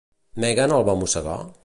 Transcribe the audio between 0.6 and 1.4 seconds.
el va mossegar?